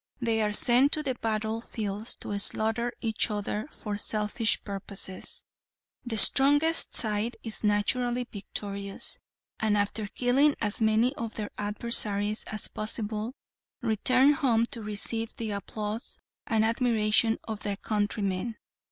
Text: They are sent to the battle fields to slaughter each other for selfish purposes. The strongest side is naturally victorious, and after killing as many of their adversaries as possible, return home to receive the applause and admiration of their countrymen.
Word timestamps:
They 0.19 0.41
are 0.41 0.51
sent 0.51 0.91
to 0.93 1.03
the 1.03 1.13
battle 1.13 1.61
fields 1.61 2.15
to 2.21 2.39
slaughter 2.39 2.91
each 3.01 3.29
other 3.29 3.67
for 3.71 3.97
selfish 3.97 4.63
purposes. 4.63 5.43
The 6.03 6.17
strongest 6.17 6.95
side 6.95 7.37
is 7.43 7.63
naturally 7.63 8.27
victorious, 8.31 9.19
and 9.59 9.77
after 9.77 10.07
killing 10.07 10.55
as 10.59 10.81
many 10.81 11.13
of 11.17 11.35
their 11.35 11.51
adversaries 11.59 12.43
as 12.47 12.67
possible, 12.67 13.35
return 13.83 14.33
home 14.33 14.65
to 14.71 14.81
receive 14.81 15.35
the 15.35 15.51
applause 15.51 16.17
and 16.47 16.65
admiration 16.65 17.37
of 17.43 17.59
their 17.59 17.77
countrymen. 17.77 18.55